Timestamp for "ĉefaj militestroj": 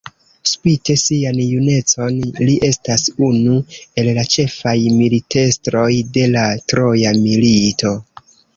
4.37-5.87